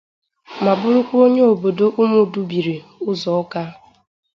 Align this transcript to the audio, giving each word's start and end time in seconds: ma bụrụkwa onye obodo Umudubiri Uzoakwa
ma 0.63 0.71
bụrụkwa 0.79 1.15
onye 1.25 1.41
obodo 1.51 1.85
Umudubiri 2.01 2.75
Uzoakwa 3.11 3.63